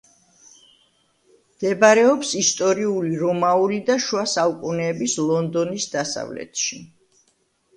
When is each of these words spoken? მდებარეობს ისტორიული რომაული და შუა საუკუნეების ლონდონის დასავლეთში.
მდებარეობს 1.57 2.31
ისტორიული 2.39 3.13
რომაული 3.25 3.77
და 3.91 3.99
შუა 4.07 4.25
საუკუნეების 4.33 5.19
ლონდონის 5.29 5.87
დასავლეთში. 5.97 6.83